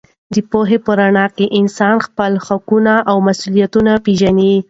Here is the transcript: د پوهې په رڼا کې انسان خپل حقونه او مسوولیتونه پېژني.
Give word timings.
د 0.33 0.35
پوهې 0.49 0.77
په 0.85 0.91
رڼا 0.99 1.25
کې 1.35 1.45
انسان 1.59 1.95
خپل 2.07 2.31
حقونه 2.45 2.93
او 3.09 3.17
مسوولیتونه 3.27 3.93
پېژني. 4.05 4.53